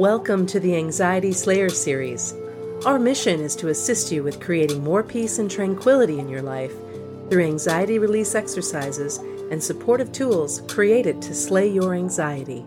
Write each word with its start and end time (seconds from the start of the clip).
Welcome 0.00 0.46
to 0.46 0.58
the 0.58 0.76
Anxiety 0.76 1.30
Slayer 1.30 1.68
series. 1.68 2.32
Our 2.86 2.98
mission 2.98 3.40
is 3.40 3.54
to 3.56 3.68
assist 3.68 4.10
you 4.10 4.22
with 4.22 4.40
creating 4.40 4.82
more 4.82 5.02
peace 5.02 5.38
and 5.38 5.50
tranquility 5.50 6.18
in 6.18 6.26
your 6.26 6.40
life 6.40 6.72
through 7.28 7.44
anxiety 7.44 7.98
release 7.98 8.34
exercises 8.34 9.18
and 9.50 9.62
supportive 9.62 10.10
tools 10.10 10.62
created 10.68 11.20
to 11.20 11.34
slay 11.34 11.68
your 11.68 11.92
anxiety. 11.92 12.64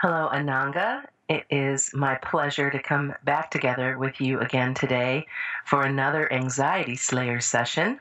Hello, 0.00 0.30
Ananga. 0.32 1.04
It 1.28 1.44
is 1.48 1.94
my 1.94 2.16
pleasure 2.16 2.72
to 2.72 2.82
come 2.82 3.14
back 3.22 3.52
together 3.52 3.96
with 3.96 4.20
you 4.20 4.40
again 4.40 4.74
today 4.74 5.28
for 5.64 5.82
another 5.82 6.32
Anxiety 6.32 6.96
Slayer 6.96 7.38
session 7.38 8.00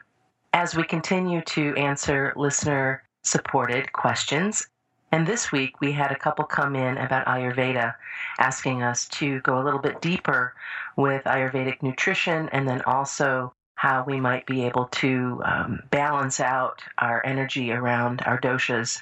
as 0.53 0.75
we 0.75 0.83
continue 0.83 1.41
to 1.41 1.75
answer 1.75 2.33
listener 2.35 3.03
supported 3.23 3.91
questions. 3.93 4.67
And 5.11 5.25
this 5.25 5.51
week 5.51 5.79
we 5.81 5.91
had 5.91 6.11
a 6.11 6.17
couple 6.17 6.45
come 6.45 6.75
in 6.75 6.97
about 6.97 7.25
Ayurveda, 7.25 7.95
asking 8.39 8.83
us 8.83 9.07
to 9.09 9.39
go 9.41 9.59
a 9.59 9.63
little 9.63 9.79
bit 9.79 10.01
deeper 10.01 10.53
with 10.95 11.23
Ayurvedic 11.23 11.81
nutrition 11.81 12.49
and 12.49 12.67
then 12.67 12.81
also 12.83 13.53
how 13.75 14.03
we 14.05 14.19
might 14.19 14.45
be 14.45 14.65
able 14.65 14.85
to 14.85 15.41
um, 15.45 15.79
balance 15.89 16.39
out 16.39 16.81
our 16.97 17.25
energy 17.25 17.71
around 17.71 18.21
our 18.25 18.39
doshas. 18.39 19.01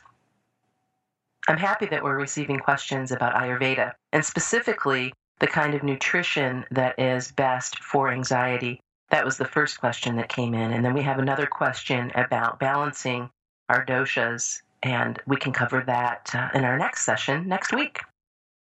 I'm 1.47 1.57
happy 1.57 1.87
that 1.87 2.03
we're 2.03 2.19
receiving 2.19 2.59
questions 2.59 3.11
about 3.11 3.35
Ayurveda 3.35 3.93
and 4.13 4.23
specifically 4.23 5.13
the 5.39 5.47
kind 5.47 5.73
of 5.73 5.83
nutrition 5.83 6.65
that 6.71 6.99
is 6.99 7.31
best 7.31 7.79
for 7.79 8.11
anxiety 8.11 8.81
that 9.09 9.25
was 9.25 9.37
the 9.37 9.45
first 9.45 9.79
question 9.79 10.15
that 10.17 10.29
came 10.29 10.53
in. 10.53 10.71
And 10.73 10.83
then 10.83 10.93
we 10.93 11.01
have 11.03 11.19
another 11.19 11.45
question 11.45 12.11
about 12.15 12.59
balancing 12.59 13.29
our 13.69 13.85
doshas, 13.85 14.61
and 14.83 15.19
we 15.25 15.37
can 15.37 15.53
cover 15.53 15.83
that 15.85 16.31
uh, 16.33 16.49
in 16.53 16.63
our 16.63 16.77
next 16.77 17.05
session 17.05 17.47
next 17.47 17.73
week. 17.73 18.01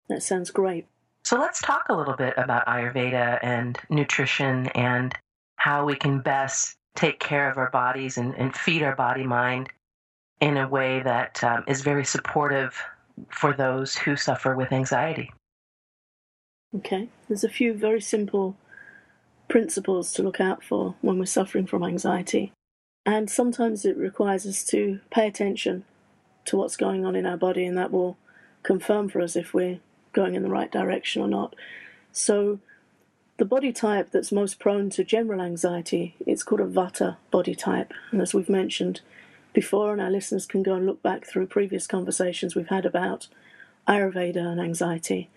That 0.10 0.24
sounds 0.24 0.52
great. 0.52 0.88
So 1.24 1.40
let's 1.40 1.62
talk 1.62 1.86
a 1.90 1.96
little 1.96 2.16
bit 2.16 2.34
about 2.36 2.66
Ayurveda 2.68 3.40
and 3.42 3.80
nutrition 3.90 4.68
and 4.68 5.14
how 5.56 5.86
we 5.86 5.96
can 5.96 6.20
best 6.20 6.76
take 6.96 7.20
care 7.20 7.50
of 7.50 7.58
our 7.58 7.70
bodies 7.70 8.18
and, 8.18 8.36
and 8.36 8.56
feed 8.56 8.84
our 8.84 8.96
body 8.96 9.24
mind 9.24 9.70
in 10.42 10.58
a 10.58 10.68
way 10.68 11.02
that 11.02 11.42
um, 11.44 11.64
is 11.68 11.82
very 11.82 12.04
supportive 12.04 12.82
for 13.30 13.54
those 13.54 13.96
who 13.96 14.16
suffer 14.16 14.56
with 14.56 14.74
anxiety. 14.74 15.32
Okay, 16.76 17.08
there's 17.28 17.44
a 17.44 17.50
few 17.50 17.74
very 17.74 18.02
simple 18.02 18.58
principles 19.54 20.12
to 20.12 20.24
look 20.24 20.42
out 20.42 20.64
for 20.64 20.96
when 21.02 21.20
we're 21.20 21.28
suffering 21.28 21.68
from 21.68 21.84
anxiety. 21.84 22.52
And 23.06 23.30
sometimes 23.30 23.86
it 23.86 23.96
requires 23.96 24.48
us 24.48 24.64
to 24.72 25.00
pay 25.12 25.28
attention 25.28 25.86
to 26.46 26.58
what's 26.58 26.76
going 26.76 27.06
on 27.06 27.16
in 27.16 27.28
our 27.28 27.38
body, 27.38 27.64
and 27.64 27.78
that 27.78 27.92
will 27.92 28.18
confirm 28.64 29.10
for 29.10 29.22
us 29.22 29.36
if 29.36 29.54
we're 29.54 29.78
going 30.12 30.34
in 30.34 30.42
the 30.42 30.50
right 30.50 30.72
direction 30.72 31.22
or 31.22 31.28
not. 31.28 31.54
So, 32.12 32.62
the 33.38 33.46
body 33.46 33.72
type 33.72 34.10
that's 34.10 34.32
most 34.32 34.58
prone 34.58 34.90
to 34.90 35.04
general 35.04 35.40
anxiety, 35.40 36.16
it's 36.26 36.42
called 36.42 36.62
a 36.62 36.66
Vata 36.66 37.18
body 37.30 37.54
type. 37.54 37.94
And 38.10 38.24
as 38.24 38.34
we've 38.34 38.50
mentioned 38.50 39.02
before, 39.54 39.92
and 39.92 40.02
our 40.02 40.10
listeners 40.10 40.48
can 40.48 40.64
go 40.64 40.74
and 40.74 40.88
look 40.88 41.04
back 41.04 41.28
through 41.28 41.46
previous 41.46 41.86
conversations 41.86 42.56
we've 42.56 42.70
had 42.70 42.88
about 42.88 43.28
Ayurveda 43.88 44.38
and 44.38 44.60
anxiety, 44.60 45.30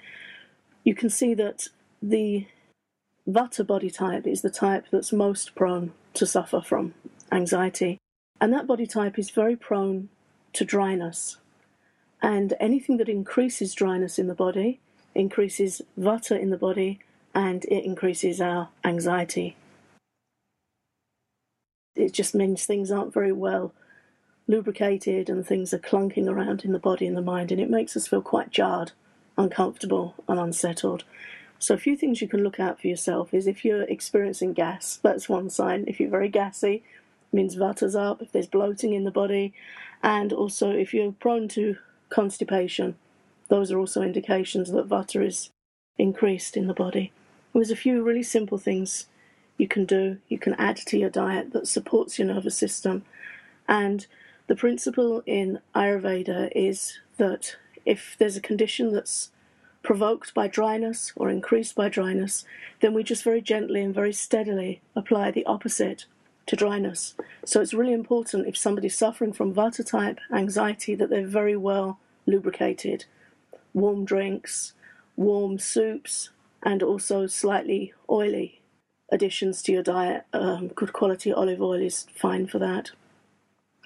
you 0.85 0.95
can 0.95 1.11
see 1.11 1.35
that 1.35 1.69
the 2.01 2.47
Vata 3.29 3.67
body 3.67 3.91
type 3.91 4.27
is 4.27 4.43
the 4.43 4.51
type 4.51 4.87
that's 4.91 5.13
most 5.13 5.55
prone 5.55 5.93
to 6.15 6.27
suffer 6.27 6.61
from 6.61 6.95
anxiety. 7.33 7.99
And 8.41 8.53
that 8.53 8.67
body 8.67 8.87
type 8.87 9.19
is 9.19 9.31
very 9.31 9.57
prone 9.57 10.09
to 10.53 10.65
dryness. 10.65 11.39
And 12.23 12.55
anything 12.61 12.97
that 12.99 13.09
increases 13.09 13.75
dryness 13.75 14.19
in 14.19 14.27
the 14.29 14.35
body 14.35 14.81
increases 15.15 15.83
Vata 15.99 16.39
in 16.39 16.51
the 16.51 16.57
body 16.57 17.01
and 17.35 17.65
it 17.65 17.85
increases 17.85 18.41
our 18.41 18.69
anxiety. 18.85 19.57
It 21.95 22.13
just 22.13 22.35
means 22.35 22.65
things 22.65 22.91
aren't 22.91 23.15
very 23.15 23.33
well 23.33 23.73
lubricated 24.49 25.29
and 25.29 25.45
things 25.47 25.75
are 25.75 25.79
clunking 25.79 26.29
around 26.29 26.65
in 26.65 26.73
the 26.73 26.79
body 26.79 27.07
and 27.07 27.17
the 27.17 27.23
mind, 27.23 27.51
and 27.51 27.61
it 27.61 27.71
makes 27.71 27.97
us 27.97 28.07
feel 28.07 28.23
quite 28.23 28.51
jarred, 28.51 28.93
uncomfortable, 29.37 30.15
and 30.29 30.39
unsettled. 30.39 31.05
So, 31.59 31.75
a 31.75 31.79
few 31.79 31.97
things 31.97 32.21
you 32.21 32.29
can 32.29 32.43
look 32.43 32.61
out 32.61 32.81
for 32.81 32.87
yourself 32.87 33.33
is 33.33 33.47
if 33.47 33.65
you're 33.65 33.83
experiencing 33.83 34.53
gas, 34.53 34.99
that's 35.03 35.29
one 35.29 35.51
sign. 35.51 35.85
If 35.87 35.99
you're 35.99 36.11
very 36.11 36.29
gassy, 36.29 36.83
means 37.33 37.57
vata's 37.57 37.97
up, 37.97 38.23
if 38.23 38.33
there's 38.33 38.47
bloating 38.47 38.93
in 38.93 39.05
the 39.05 39.11
body, 39.11 39.53
and 40.03 40.33
also 40.33 40.71
if 40.71 40.93
you're 40.93 41.13
prone 41.13 41.49
to 41.49 41.77
constipation, 42.09 42.97
those 43.49 43.71
are 43.71 43.79
also 43.79 44.03
indications 44.03 44.71
that 44.73 44.89
vata 44.89 45.25
is 45.25 45.51
increased 45.99 46.57
in 46.57 46.67
the 46.67 46.75
body. 46.75 47.13
There's 47.55 47.71
a 47.71 47.77
few 47.77 48.03
really 48.03 48.23
simple 48.23 48.59
things 48.59 49.07
you 49.57 49.69
can 49.69 49.85
do. 49.85 50.19
You 50.29 50.39
can 50.39 50.55
add 50.55 50.77
to 50.77 50.99
your 50.99 51.11
diet 51.11 51.53
that 51.53 51.69
supports 51.69 52.19
your 52.19 52.29
nervous 52.29 52.57
system. 52.57 53.05
And 53.69 54.07
the 54.47 54.57
principle 54.57 55.23
in 55.27 55.61
Ayurveda 55.75 56.51
is 56.55 57.01
that 57.17 57.57
if 57.85 58.17
there's 58.19 58.37
a 58.37 58.43
condition 58.43 58.93
that's 58.93 59.31
provoked 59.87 60.35
by 60.35 60.49
dryness 60.49 61.13
or 61.15 61.31
increased 61.31 61.77
by 61.77 61.89
dryness, 61.89 62.45
then 62.81 62.93
we 62.93 63.05
just 63.05 63.23
very 63.23 63.41
gently 63.41 63.81
and 63.81 63.95
very 63.95 64.13
steadily 64.13 64.81
apply 64.97 65.31
the 65.31 65.47
opposite 65.47 66.07
to 66.45 66.57
dryness. 66.57 67.15
So 67.45 67.61
it's 67.61 67.73
really 67.73 67.93
important 67.93 68.49
if 68.49 68.57
somebody's 68.57 68.99
suffering 68.99 69.33
from 69.33 69.55
Vata 69.55 69.87
type 69.87 70.19
anxiety 70.33 70.97
that 70.97 71.09
they're 71.09 71.25
very 71.25 71.57
well 71.57 72.01
lubricated. 72.27 73.05
Warm 73.75 74.05
drinks, 74.05 74.73
warm 75.15 75.57
soups, 75.57 76.31
and 76.65 76.83
also 76.83 77.29
slightly 77.29 77.95
oily 78.11 78.63
additions 79.13 79.63
to 79.63 79.73
your 79.73 79.85
diet. 79.85 80.25
Um, 80.33 80.67
good 80.67 80.93
quality 80.93 81.33
olive 81.33 81.63
oil 81.63 81.81
is 81.81 82.09
fine 82.13 82.49
for 82.49 82.59
that. 82.59 82.91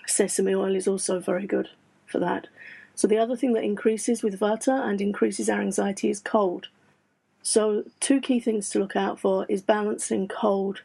Sesame 0.07 0.55
oil 0.55 0.75
is 0.75 0.89
also 0.89 1.21
very 1.21 1.47
good 1.47 1.69
for 2.07 2.19
that. 2.21 2.47
So 3.01 3.09
the 3.09 3.17
other 3.17 3.35
thing 3.35 3.55
that 3.55 3.65
increases 3.65 4.23
with 4.23 4.39
Vata 4.39 4.87
and 4.87 5.01
increases 5.01 5.49
our 5.49 5.63
anxiety 5.63 6.11
is 6.11 6.21
cold. 6.21 6.69
So 7.41 7.85
two 7.99 8.21
key 8.21 8.41
things 8.41 8.69
to 8.69 8.79
look 8.79 8.95
out 8.95 9.19
for 9.19 9.47
is 9.49 9.63
balancing 9.63 10.29
cold 10.29 10.83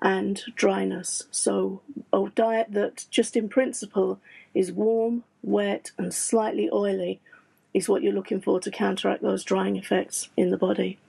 and 0.00 0.40
dryness. 0.54 1.24
So 1.32 1.80
a 2.12 2.26
diet 2.32 2.68
that 2.74 3.06
just 3.10 3.34
in 3.34 3.48
principle 3.48 4.20
is 4.54 4.70
warm, 4.70 5.24
wet 5.42 5.90
and 5.98 6.14
slightly 6.14 6.70
oily 6.72 7.18
is 7.74 7.88
what 7.88 8.04
you're 8.04 8.12
looking 8.12 8.40
for 8.40 8.60
to 8.60 8.70
counteract 8.70 9.22
those 9.22 9.42
drying 9.42 9.74
effects 9.74 10.28
in 10.36 10.50
the 10.50 10.56
body. 10.56 11.00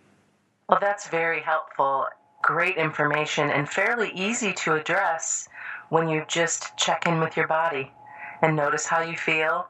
Well, 0.67 0.79
that's 0.81 1.09
very 1.09 1.41
helpful. 1.41 2.07
Great 2.41 2.77
information 2.77 3.51
and 3.51 3.69
fairly 3.69 4.11
easy 4.15 4.53
to 4.53 4.73
address 4.73 5.47
when 5.89 6.09
you 6.09 6.25
just 6.27 6.75
check 6.75 7.05
in 7.05 7.19
with 7.19 7.37
your 7.37 7.47
body 7.47 7.91
and 8.41 8.55
notice 8.55 8.87
how 8.87 9.01
you 9.01 9.15
feel 9.15 9.67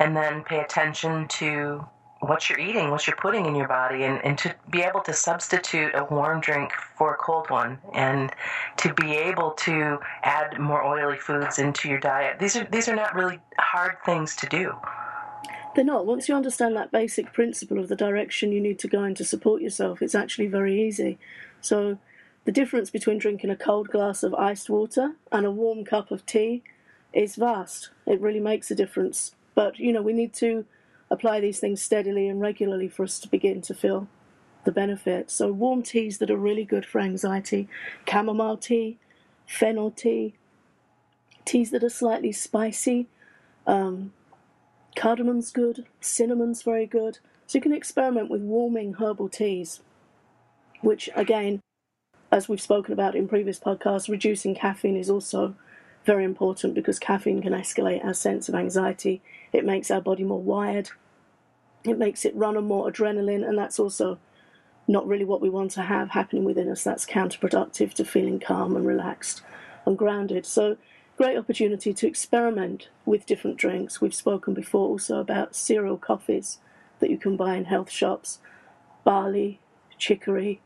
and 0.00 0.16
then 0.16 0.42
pay 0.42 0.60
attention 0.60 1.28
to 1.28 1.86
what 2.20 2.48
you're 2.48 2.58
eating, 2.58 2.90
what 2.90 3.06
you're 3.06 3.16
putting 3.16 3.46
in 3.46 3.54
your 3.54 3.68
body, 3.68 4.04
and, 4.04 4.22
and 4.24 4.36
to 4.38 4.54
be 4.70 4.82
able 4.82 5.00
to 5.00 5.12
substitute 5.12 5.94
a 5.94 6.04
warm 6.04 6.40
drink 6.40 6.72
for 6.96 7.14
a 7.14 7.16
cold 7.16 7.48
one, 7.48 7.78
and 7.94 8.30
to 8.78 8.92
be 8.94 9.12
able 9.12 9.52
to 9.52 9.98
add 10.22 10.58
more 10.58 10.84
oily 10.84 11.16
foods 11.16 11.58
into 11.58 11.88
your 11.88 12.00
diet. 12.00 12.38
These 12.38 12.56
are 12.56 12.64
these 12.70 12.88
are 12.88 12.96
not 12.96 13.14
really 13.14 13.38
hard 13.58 13.96
things 14.04 14.36
to 14.36 14.46
do. 14.46 14.74
They're 15.74 15.84
not. 15.84 16.04
Once 16.04 16.28
you 16.28 16.34
understand 16.34 16.76
that 16.76 16.90
basic 16.90 17.32
principle 17.32 17.78
of 17.78 17.88
the 17.88 17.96
direction 17.96 18.52
you 18.52 18.60
need 18.60 18.78
to 18.80 18.88
go 18.88 19.04
in 19.04 19.14
to 19.14 19.24
support 19.24 19.62
yourself, 19.62 20.02
it's 20.02 20.14
actually 20.14 20.48
very 20.48 20.82
easy. 20.82 21.18
So, 21.60 21.98
the 22.44 22.52
difference 22.52 22.90
between 22.90 23.18
drinking 23.18 23.50
a 23.50 23.56
cold 23.56 23.88
glass 23.88 24.22
of 24.22 24.34
iced 24.34 24.68
water 24.68 25.12
and 25.30 25.46
a 25.46 25.50
warm 25.50 25.84
cup 25.84 26.10
of 26.10 26.26
tea 26.26 26.62
is 27.12 27.36
vast. 27.36 27.90
It 28.06 28.20
really 28.20 28.40
makes 28.40 28.70
a 28.70 28.74
difference 28.74 29.34
but, 29.60 29.78
you 29.78 29.92
know, 29.92 30.00
we 30.00 30.14
need 30.14 30.32
to 30.32 30.64
apply 31.10 31.38
these 31.38 31.60
things 31.60 31.82
steadily 31.82 32.26
and 32.28 32.40
regularly 32.40 32.88
for 32.88 33.02
us 33.02 33.18
to 33.18 33.28
begin 33.28 33.60
to 33.60 33.74
feel 33.74 34.08
the 34.64 34.72
benefit. 34.72 35.30
So, 35.30 35.52
warm 35.52 35.82
teas 35.82 36.16
that 36.16 36.30
are 36.30 36.36
really 36.38 36.64
good 36.64 36.86
for 36.86 36.98
anxiety 36.98 37.68
chamomile 38.08 38.56
tea, 38.56 38.96
fennel 39.46 39.90
tea, 39.90 40.32
teas 41.44 41.72
that 41.72 41.84
are 41.84 41.90
slightly 41.90 42.32
spicy. 42.32 43.06
Um, 43.66 44.14
cardamom's 44.96 45.50
good, 45.50 45.84
cinnamon's 46.00 46.62
very 46.62 46.86
good. 46.86 47.18
So, 47.46 47.58
you 47.58 47.60
can 47.60 47.74
experiment 47.74 48.30
with 48.30 48.40
warming 48.40 48.94
herbal 48.94 49.28
teas, 49.28 49.80
which, 50.80 51.10
again, 51.14 51.60
as 52.32 52.48
we've 52.48 52.62
spoken 52.62 52.94
about 52.94 53.14
in 53.14 53.28
previous 53.28 53.60
podcasts, 53.60 54.08
reducing 54.08 54.54
caffeine 54.54 54.96
is 54.96 55.10
also 55.10 55.54
very 56.06 56.24
important 56.24 56.74
because 56.74 56.98
caffeine 56.98 57.42
can 57.42 57.52
escalate 57.52 58.02
our 58.02 58.14
sense 58.14 58.48
of 58.48 58.54
anxiety. 58.54 59.20
It 59.52 59.64
makes 59.64 59.90
our 59.90 60.00
body 60.00 60.24
more 60.24 60.42
wired. 60.42 60.90
It 61.84 61.98
makes 61.98 62.24
it 62.24 62.36
run 62.36 62.56
on 62.56 62.64
more 62.64 62.90
adrenaline, 62.90 63.46
and 63.46 63.58
that's 63.58 63.78
also 63.78 64.18
not 64.86 65.06
really 65.06 65.24
what 65.24 65.40
we 65.40 65.48
want 65.48 65.70
to 65.72 65.82
have 65.82 66.10
happening 66.10 66.44
within 66.44 66.68
us. 66.68 66.84
That's 66.84 67.06
counterproductive 67.06 67.94
to 67.94 68.04
feeling 68.04 68.40
calm 68.40 68.76
and 68.76 68.86
relaxed 68.86 69.42
and 69.86 69.96
grounded. 69.96 70.46
So, 70.46 70.76
great 71.16 71.36
opportunity 71.36 71.92
to 71.94 72.06
experiment 72.06 72.88
with 73.04 73.26
different 73.26 73.56
drinks. 73.56 74.00
We've 74.00 74.14
spoken 74.14 74.54
before 74.54 74.88
also 74.88 75.18
about 75.18 75.54
cereal 75.54 75.96
coffees 75.96 76.58
that 77.00 77.10
you 77.10 77.18
can 77.18 77.36
buy 77.36 77.56
in 77.56 77.64
health 77.66 77.90
shops, 77.90 78.40
barley, 79.04 79.60
chicory, 79.98 80.60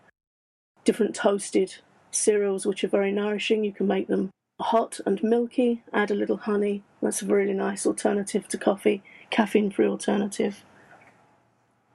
different 0.85 1.15
toasted 1.15 1.77
cereals 2.11 2.67
which 2.67 2.85
are 2.85 2.89
very 2.89 3.13
nourishing. 3.13 3.65
You 3.65 3.73
can 3.73 3.87
make 3.87 4.07
them 4.07 4.31
hot 4.61 5.01
and 5.05 5.23
milky, 5.23 5.83
add 5.93 6.11
a 6.11 6.15
little 6.15 6.37
honey. 6.37 6.83
That's 7.03 7.23
a 7.23 7.27
really 7.27 7.55
nice 7.55 7.87
alternative 7.87 8.49
to 8.49 8.59
coffee, 8.59 9.03
caffeine 9.31 9.71
free 9.71 9.87
alternative. 9.87 10.65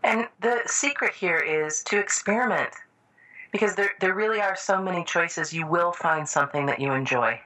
And 0.03 0.27
the 0.41 0.61
secret 0.65 1.13
here 1.13 1.39
is 1.39 1.83
to 1.83 1.99
experiment 1.99 2.71
because 3.51 3.75
there, 3.75 3.91
there 3.99 4.13
really 4.13 4.41
are 4.41 4.55
so 4.55 4.81
many 4.81 5.03
choices. 5.03 5.53
You 5.53 5.67
will 5.67 5.91
find 5.91 6.27
something 6.27 6.65
that 6.67 6.79
you 6.79 6.93
enjoy. 6.93 7.41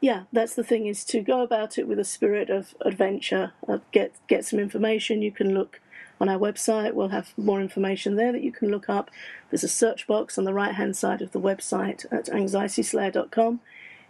Yeah, 0.00 0.24
that's 0.32 0.54
the 0.54 0.64
thing 0.64 0.86
is 0.86 1.04
to 1.06 1.20
go 1.20 1.42
about 1.42 1.76
it 1.76 1.86
with 1.86 1.98
a 1.98 2.04
spirit 2.04 2.48
of 2.48 2.74
adventure. 2.80 3.52
Uh, 3.68 3.78
get 3.92 4.14
get 4.28 4.46
some 4.46 4.58
information. 4.58 5.20
You 5.20 5.30
can 5.30 5.52
look 5.52 5.80
on 6.18 6.28
our 6.28 6.38
website. 6.38 6.94
We'll 6.94 7.08
have 7.08 7.34
more 7.36 7.60
information 7.60 8.16
there 8.16 8.32
that 8.32 8.42
you 8.42 8.50
can 8.52 8.70
look 8.70 8.88
up. 8.88 9.10
There's 9.50 9.64
a 9.64 9.68
search 9.68 10.06
box 10.06 10.38
on 10.38 10.44
the 10.44 10.54
right 10.54 10.74
hand 10.74 10.96
side 10.96 11.20
of 11.20 11.32
the 11.32 11.40
website 11.40 12.06
at 12.10 12.26
anxietyslayer.com. 12.26 13.60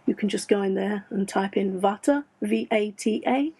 You 0.05 0.15
can 0.15 0.29
just 0.29 0.47
go 0.47 0.61
in 0.61 0.75
there 0.75 1.05
and 1.09 1.27
type 1.27 1.55
in 1.55 1.79
Vata, 1.79 2.25
V 2.41 2.67
A 2.71 2.91
T 2.91 3.23
A, 3.27 3.51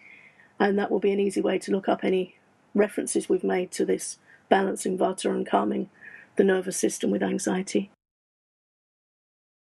and 0.58 0.78
that 0.78 0.90
will 0.90 1.00
be 1.00 1.12
an 1.12 1.20
easy 1.20 1.40
way 1.40 1.58
to 1.60 1.72
look 1.72 1.88
up 1.88 2.04
any 2.04 2.36
references 2.74 3.28
we've 3.28 3.44
made 3.44 3.70
to 3.72 3.84
this 3.84 4.18
balancing 4.48 4.98
Vata 4.98 5.30
and 5.30 5.46
calming 5.46 5.88
the 6.36 6.44
nervous 6.44 6.76
system 6.76 7.10
with 7.10 7.22
anxiety. 7.22 7.90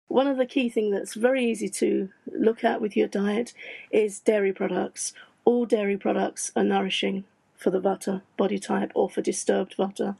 One 0.07 0.27
of 0.27 0.38
the 0.38 0.45
key 0.45 0.69
things 0.69 0.94
that's 0.94 1.13
very 1.13 1.44
easy 1.44 1.69
to 1.69 2.10
look 2.31 2.63
at 2.63 2.81
with 2.81 2.95
your 2.95 3.07
diet 3.07 3.54
is 3.92 4.19
dairy 4.19 4.54
products. 4.54 5.13
All 5.44 5.66
dairy 5.66 5.98
products 5.98 6.51
are 6.56 6.63
nourishing 6.63 7.25
for 7.56 7.69
the 7.69 7.81
Vata 7.81 8.22
body 8.38 8.60
type 8.60 8.92
or 8.95 9.10
for 9.10 9.22
disturbed 9.22 9.75
Vata. 9.77 10.18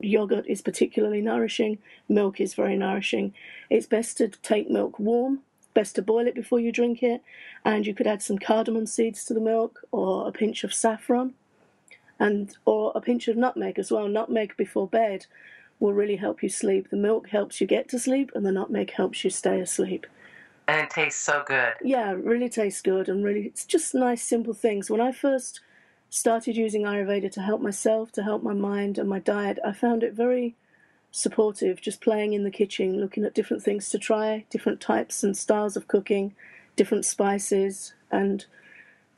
Yogurt 0.00 0.46
is 0.48 0.62
particularly 0.62 1.20
nourishing, 1.20 1.78
milk 2.08 2.40
is 2.40 2.54
very 2.54 2.76
nourishing. 2.76 3.32
It's 3.70 3.86
best 3.86 4.18
to 4.18 4.28
take 4.28 4.68
milk 4.68 4.98
warm, 4.98 5.40
best 5.74 5.94
to 5.96 6.02
boil 6.02 6.26
it 6.26 6.34
before 6.34 6.60
you 6.60 6.72
drink 6.72 7.02
it, 7.02 7.22
and 7.64 7.86
you 7.86 7.94
could 7.94 8.06
add 8.06 8.22
some 8.22 8.38
cardamom 8.38 8.86
seeds 8.86 9.24
to 9.24 9.34
the 9.34 9.40
milk 9.40 9.80
or 9.90 10.28
a 10.28 10.32
pinch 10.32 10.64
of 10.64 10.74
saffron 10.74 11.34
and 12.18 12.56
or 12.64 12.92
a 12.94 13.00
pinch 13.00 13.28
of 13.28 13.36
nutmeg 13.36 13.78
as 13.78 13.90
well. 13.90 14.08
Nutmeg 14.08 14.56
before 14.56 14.86
bed 14.86 15.26
will 15.80 15.92
really 15.92 16.16
help 16.16 16.42
you 16.42 16.48
sleep. 16.48 16.90
The 16.90 16.96
milk 16.96 17.30
helps 17.30 17.60
you 17.60 17.66
get 17.66 17.88
to 17.88 17.98
sleep 17.98 18.30
and 18.34 18.46
the 18.46 18.52
nutmeg 18.52 18.92
helps 18.92 19.24
you 19.24 19.30
stay 19.30 19.60
asleep. 19.60 20.06
And 20.68 20.80
it 20.80 20.90
tastes 20.90 21.20
so 21.20 21.42
good. 21.44 21.74
Yeah, 21.82 22.12
it 22.12 22.24
really 22.24 22.48
tastes 22.48 22.80
good 22.80 23.08
and 23.08 23.24
really 23.24 23.42
it's 23.42 23.66
just 23.66 23.94
nice 23.94 24.22
simple 24.22 24.54
things. 24.54 24.88
When 24.88 25.00
I 25.00 25.10
first 25.10 25.60
started 26.08 26.56
using 26.56 26.82
Ayurveda 26.82 27.32
to 27.32 27.42
help 27.42 27.60
myself, 27.60 28.12
to 28.12 28.22
help 28.22 28.42
my 28.42 28.54
mind 28.54 28.98
and 28.98 29.08
my 29.08 29.18
diet, 29.18 29.58
I 29.64 29.72
found 29.72 30.04
it 30.04 30.12
very 30.12 30.54
supportive, 31.12 31.80
just 31.80 32.00
playing 32.00 32.32
in 32.32 32.42
the 32.42 32.50
kitchen, 32.50 32.98
looking 32.98 33.24
at 33.24 33.34
different 33.34 33.62
things 33.62 33.90
to 33.90 33.98
try, 33.98 34.44
different 34.50 34.80
types 34.80 35.22
and 35.22 35.36
styles 35.36 35.76
of 35.76 35.86
cooking, 35.86 36.34
different 36.74 37.04
spices, 37.04 37.92
and 38.10 38.46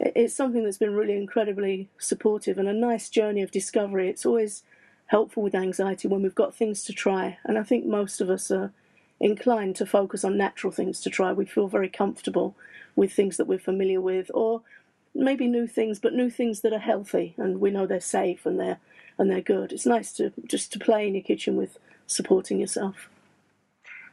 it's 0.00 0.34
something 0.34 0.64
that's 0.64 0.76
been 0.76 0.94
really 0.94 1.16
incredibly 1.16 1.88
supportive 1.96 2.58
and 2.58 2.68
a 2.68 2.72
nice 2.72 3.08
journey 3.08 3.42
of 3.42 3.52
discovery. 3.52 4.08
It's 4.08 4.26
always 4.26 4.64
helpful 5.06 5.44
with 5.44 5.54
anxiety 5.54 6.08
when 6.08 6.20
we've 6.20 6.34
got 6.34 6.54
things 6.54 6.84
to 6.84 6.92
try, 6.92 7.38
and 7.44 7.56
I 7.56 7.62
think 7.62 7.86
most 7.86 8.20
of 8.20 8.28
us 8.28 8.50
are 8.50 8.72
inclined 9.20 9.76
to 9.76 9.86
focus 9.86 10.24
on 10.24 10.36
natural 10.36 10.72
things 10.72 11.00
to 11.00 11.10
try. 11.10 11.32
We 11.32 11.44
feel 11.44 11.68
very 11.68 11.88
comfortable 11.88 12.56
with 12.96 13.12
things 13.12 13.36
that 13.36 13.46
we're 13.46 13.58
familiar 13.60 14.00
with, 14.00 14.32
or 14.34 14.62
maybe 15.14 15.46
new 15.46 15.68
things, 15.68 16.00
but 16.00 16.12
new 16.12 16.28
things 16.28 16.62
that 16.62 16.72
are 16.72 16.78
healthy 16.80 17.34
and 17.36 17.60
we 17.60 17.70
know 17.70 17.86
they're 17.86 18.00
safe 18.00 18.44
and 18.44 18.58
they're 18.58 18.80
and 19.18 19.30
they're 19.30 19.40
good. 19.40 19.72
It's 19.72 19.86
nice 19.86 20.12
to 20.14 20.32
just 20.44 20.72
to 20.72 20.78
play 20.78 21.06
in 21.06 21.14
your 21.14 21.22
kitchen 21.22 21.56
with 21.56 21.78
supporting 22.06 22.58
yourself. 22.60 23.08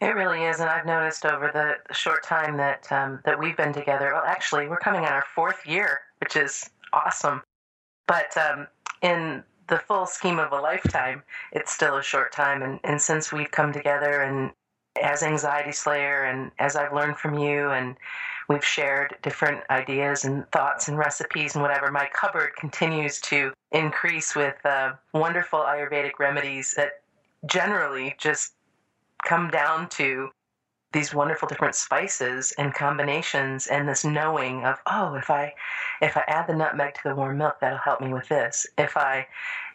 It 0.01 0.15
really 0.15 0.43
is, 0.45 0.59
and 0.59 0.69
I've 0.69 0.85
noticed 0.85 1.25
over 1.25 1.51
the 1.53 1.93
short 1.93 2.23
time 2.23 2.57
that 2.57 2.91
um, 2.91 3.19
that 3.23 3.37
we've 3.37 3.55
been 3.55 3.71
together. 3.71 4.11
Well, 4.13 4.23
actually, 4.25 4.67
we're 4.67 4.79
coming 4.79 5.01
on 5.01 5.11
our 5.11 5.25
fourth 5.35 5.65
year, 5.65 5.99
which 6.19 6.35
is 6.35 6.69
awesome. 6.91 7.43
But 8.07 8.35
um, 8.35 8.67
in 9.03 9.43
the 9.67 9.77
full 9.77 10.05
scheme 10.05 10.39
of 10.39 10.51
a 10.51 10.59
lifetime, 10.59 11.23
it's 11.51 11.71
still 11.71 11.97
a 11.97 12.03
short 12.03 12.31
time. 12.31 12.61
And, 12.63 12.79
and 12.83 13.01
since 13.01 13.31
we've 13.31 13.51
come 13.51 13.71
together 13.71 14.21
and 14.21 14.51
as 15.01 15.23
Anxiety 15.23 15.71
Slayer, 15.71 16.23
and 16.23 16.51
as 16.59 16.75
I've 16.75 16.93
learned 16.93 17.17
from 17.17 17.37
you, 17.37 17.69
and 17.69 17.95
we've 18.49 18.65
shared 18.65 19.15
different 19.21 19.63
ideas 19.69 20.25
and 20.25 20.49
thoughts 20.51 20.89
and 20.89 20.97
recipes 20.97 21.55
and 21.55 21.61
whatever, 21.61 21.89
my 21.91 22.09
cupboard 22.13 22.55
continues 22.57 23.21
to 23.21 23.53
increase 23.71 24.35
with 24.35 24.57
uh, 24.65 24.93
wonderful 25.13 25.59
Ayurvedic 25.59 26.19
remedies 26.19 26.73
that 26.75 27.01
generally 27.45 28.15
just 28.17 28.53
come 29.25 29.49
down 29.49 29.87
to 29.89 30.29
these 30.93 31.13
wonderful 31.13 31.47
different 31.47 31.75
spices 31.75 32.53
and 32.57 32.73
combinations 32.73 33.67
and 33.67 33.87
this 33.87 34.03
knowing 34.03 34.65
of 34.65 34.77
oh 34.87 35.13
if 35.15 35.29
i 35.29 35.53
if 36.01 36.17
i 36.17 36.23
add 36.27 36.47
the 36.47 36.55
nutmeg 36.55 36.93
to 36.93 37.01
the 37.05 37.15
warm 37.15 37.37
milk 37.37 37.55
that'll 37.61 37.77
help 37.77 38.01
me 38.01 38.11
with 38.11 38.27
this 38.27 38.65
if 38.77 38.97
i 38.97 39.25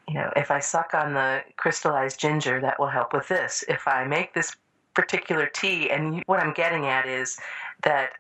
you 0.08 0.14
know 0.14 0.30
if 0.36 0.50
i 0.50 0.58
suck 0.58 0.92
on 0.94 1.14
the 1.14 1.40
crystallized 1.56 2.20
ginger 2.20 2.60
that 2.60 2.78
will 2.78 2.88
help 2.88 3.14
with 3.14 3.26
this 3.28 3.64
if 3.68 3.88
i 3.88 4.04
make 4.04 4.34
this 4.34 4.56
particular 4.96 5.46
tea. 5.46 5.90
And 5.90 6.24
what 6.26 6.40
I'm 6.40 6.54
getting 6.54 6.86
at 6.86 7.06
is 7.06 7.38
that 7.84 8.14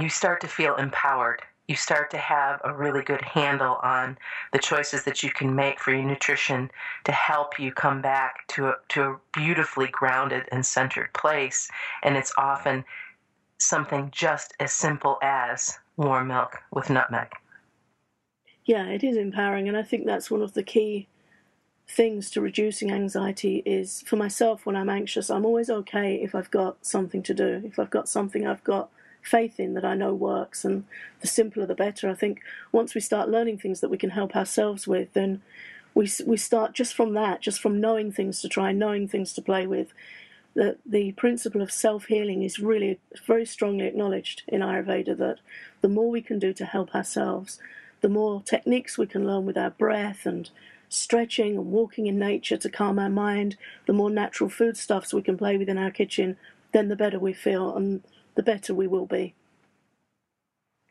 you 0.00 0.08
start 0.08 0.40
to 0.40 0.48
feel 0.48 0.74
empowered. 0.76 1.42
You 1.68 1.74
start 1.74 2.10
to 2.12 2.18
have 2.18 2.60
a 2.64 2.72
really 2.72 3.02
good 3.02 3.22
handle 3.22 3.78
on 3.82 4.18
the 4.52 4.58
choices 4.58 5.04
that 5.04 5.22
you 5.22 5.30
can 5.30 5.54
make 5.54 5.80
for 5.80 5.92
your 5.92 6.04
nutrition 6.04 6.70
to 7.04 7.12
help 7.12 7.58
you 7.58 7.72
come 7.72 8.00
back 8.00 8.46
to 8.48 8.68
a, 8.68 8.74
to 8.90 9.02
a 9.02 9.16
beautifully 9.32 9.88
grounded 9.88 10.48
and 10.52 10.64
centered 10.64 11.12
place. 11.12 11.68
And 12.02 12.16
it's 12.16 12.32
often 12.38 12.84
something 13.58 14.10
just 14.12 14.54
as 14.60 14.72
simple 14.72 15.18
as 15.22 15.78
warm 15.96 16.28
milk 16.28 16.58
with 16.70 16.90
nutmeg. 16.90 17.28
Yeah, 18.64 18.86
it 18.88 19.04
is 19.04 19.16
empowering, 19.16 19.68
and 19.68 19.76
I 19.76 19.82
think 19.82 20.06
that's 20.06 20.30
one 20.30 20.42
of 20.42 20.54
the 20.54 20.62
key 20.62 21.06
things 21.88 22.30
to 22.32 22.40
reducing 22.40 22.90
anxiety 22.90 23.62
is 23.64 24.02
for 24.02 24.16
myself 24.16 24.66
when 24.66 24.74
I'm 24.74 24.88
anxious, 24.88 25.30
I'm 25.30 25.46
always 25.46 25.70
okay 25.70 26.16
if 26.16 26.34
I've 26.34 26.50
got 26.50 26.84
something 26.84 27.22
to 27.22 27.34
do, 27.34 27.62
if 27.64 27.78
I've 27.78 27.90
got 27.90 28.08
something 28.08 28.46
I've 28.46 28.64
got 28.64 28.90
faith 29.26 29.58
in 29.58 29.74
that 29.74 29.84
I 29.84 29.94
know 29.94 30.14
works, 30.14 30.64
and 30.64 30.84
the 31.20 31.26
simpler 31.26 31.66
the 31.66 31.74
better. 31.74 32.08
I 32.08 32.14
think 32.14 32.40
once 32.72 32.94
we 32.94 33.00
start 33.00 33.28
learning 33.28 33.58
things 33.58 33.80
that 33.80 33.90
we 33.90 33.98
can 33.98 34.10
help 34.10 34.36
ourselves 34.36 34.86
with, 34.86 35.12
then 35.12 35.42
we 35.94 36.10
we 36.26 36.36
start 36.36 36.74
just 36.74 36.94
from 36.94 37.14
that, 37.14 37.40
just 37.40 37.60
from 37.60 37.80
knowing 37.80 38.12
things 38.12 38.40
to 38.42 38.48
try, 38.48 38.72
knowing 38.72 39.08
things 39.08 39.32
to 39.34 39.42
play 39.42 39.66
with. 39.66 39.92
That 40.54 40.78
the 40.86 41.12
principle 41.12 41.60
of 41.60 41.70
self 41.70 42.06
healing 42.06 42.42
is 42.42 42.58
really 42.58 42.98
very 43.26 43.44
strongly 43.44 43.86
acknowledged 43.86 44.42
in 44.48 44.60
Ayurveda. 44.60 45.16
That 45.18 45.38
the 45.80 45.88
more 45.88 46.10
we 46.10 46.22
can 46.22 46.38
do 46.38 46.52
to 46.54 46.64
help 46.64 46.94
ourselves, 46.94 47.58
the 48.00 48.08
more 48.08 48.42
techniques 48.42 48.96
we 48.96 49.06
can 49.06 49.26
learn 49.26 49.46
with 49.46 49.58
our 49.58 49.70
breath 49.70 50.24
and 50.24 50.50
stretching 50.88 51.56
and 51.56 51.66
walking 51.66 52.06
in 52.06 52.18
nature 52.18 52.56
to 52.56 52.70
calm 52.70 52.98
our 52.98 53.10
mind, 53.10 53.56
the 53.86 53.92
more 53.92 54.10
natural 54.10 54.48
foodstuffs 54.48 55.12
we 55.12 55.22
can 55.22 55.36
play 55.36 55.56
with 55.56 55.68
in 55.68 55.78
our 55.78 55.90
kitchen, 55.90 56.36
then 56.76 56.88
the 56.88 56.96
better 56.96 57.18
we 57.18 57.32
feel 57.32 57.74
and 57.74 58.02
the 58.34 58.42
better 58.42 58.74
we 58.74 58.86
will 58.86 59.06
be. 59.06 59.34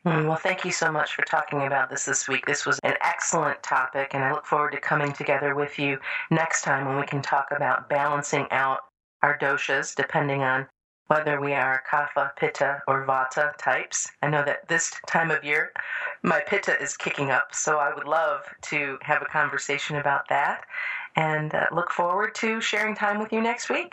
Hmm, 0.02 0.26
well, 0.26 0.36
thank 0.36 0.64
you 0.64 0.72
so 0.72 0.90
much 0.90 1.14
for 1.14 1.22
talking 1.22 1.62
about 1.62 1.90
this 1.90 2.04
this 2.04 2.26
week. 2.26 2.44
This 2.44 2.66
was 2.66 2.80
an 2.82 2.94
excellent 3.00 3.62
topic, 3.62 4.10
and 4.12 4.24
I 4.24 4.32
look 4.32 4.46
forward 4.46 4.72
to 4.72 4.80
coming 4.80 5.12
together 5.12 5.54
with 5.54 5.78
you 5.78 5.98
next 6.30 6.62
time 6.62 6.86
when 6.86 6.98
we 6.98 7.06
can 7.06 7.22
talk 7.22 7.48
about 7.52 7.88
balancing 7.88 8.48
out 8.50 8.80
our 9.22 9.38
doshas 9.38 9.94
depending 9.94 10.42
on 10.42 10.66
whether 11.06 11.40
we 11.40 11.52
are 11.52 11.84
kapha, 11.88 12.34
pitta, 12.36 12.82
or 12.88 13.06
vata 13.06 13.56
types. 13.56 14.08
I 14.22 14.28
know 14.28 14.44
that 14.44 14.66
this 14.66 14.92
time 15.06 15.30
of 15.30 15.44
year 15.44 15.72
my 16.22 16.40
pitta 16.40 16.80
is 16.82 16.96
kicking 16.96 17.30
up, 17.30 17.54
so 17.54 17.78
I 17.78 17.94
would 17.94 18.08
love 18.08 18.42
to 18.62 18.98
have 19.02 19.22
a 19.22 19.26
conversation 19.26 19.96
about 19.96 20.28
that 20.30 20.64
and 21.14 21.54
uh, 21.54 21.66
look 21.70 21.92
forward 21.92 22.34
to 22.36 22.60
sharing 22.60 22.96
time 22.96 23.20
with 23.20 23.32
you 23.32 23.40
next 23.40 23.70
week. 23.70 23.92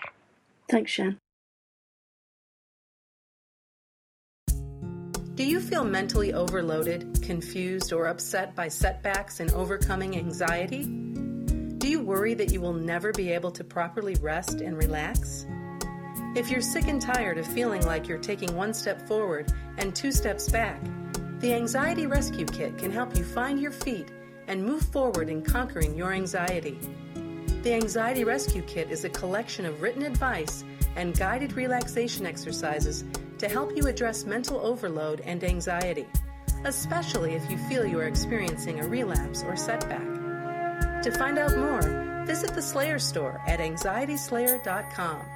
Thanks, 0.69 0.91
Shann. 0.91 1.19
Do 5.35 5.43
you 5.43 5.59
feel 5.59 5.83
mentally 5.83 6.31
overloaded, 6.31 7.23
confused, 7.23 7.91
or 7.91 8.05
upset 8.05 8.55
by 8.55 8.67
setbacks 8.67 9.39
and 9.39 9.51
overcoming 9.53 10.15
anxiety? 10.15 10.83
Do 10.83 11.87
you 11.89 12.01
worry 12.01 12.35
that 12.35 12.51
you 12.51 12.61
will 12.61 12.73
never 12.73 13.11
be 13.11 13.31
able 13.31 13.49
to 13.53 13.63
properly 13.63 14.13
rest 14.21 14.61
and 14.61 14.77
relax? 14.77 15.47
If 16.35 16.51
you're 16.51 16.61
sick 16.61 16.87
and 16.87 17.01
tired 17.01 17.39
of 17.39 17.47
feeling 17.47 17.83
like 17.83 18.07
you're 18.07 18.19
taking 18.19 18.55
one 18.55 18.75
step 18.75 19.07
forward 19.07 19.51
and 19.79 19.95
two 19.95 20.11
steps 20.11 20.49
back, 20.49 20.79
the 21.39 21.55
Anxiety 21.55 22.05
Rescue 22.05 22.45
Kit 22.45 22.77
can 22.77 22.91
help 22.91 23.17
you 23.17 23.23
find 23.23 23.59
your 23.59 23.71
feet 23.71 24.11
and 24.45 24.63
move 24.63 24.83
forward 24.83 25.29
in 25.29 25.41
conquering 25.41 25.97
your 25.97 26.13
anxiety. 26.13 26.77
The 27.63 27.73
Anxiety 27.73 28.23
Rescue 28.23 28.61
Kit 28.61 28.91
is 28.91 29.03
a 29.03 29.09
collection 29.09 29.65
of 29.65 29.81
written 29.81 30.03
advice 30.03 30.63
and 30.95 31.17
guided 31.17 31.53
relaxation 31.53 32.27
exercises 32.27 33.03
to 33.43 33.49
help 33.49 33.75
you 33.75 33.87
address 33.87 34.23
mental 34.23 34.57
overload 34.61 35.19
and 35.25 35.43
anxiety, 35.43 36.07
especially 36.63 37.33
if 37.33 37.51
you 37.51 37.57
feel 37.67 37.85
you 37.85 37.99
are 37.99 38.07
experiencing 38.07 38.79
a 38.79 38.87
relapse 38.87 39.43
or 39.43 39.57
setback. 39.57 41.03
To 41.03 41.11
find 41.11 41.37
out 41.37 41.57
more, 41.57 42.23
visit 42.25 42.55
the 42.55 42.61
Slayer 42.61 42.99
store 42.99 43.41
at 43.45 43.59
anxietyslayer.com. 43.59 45.32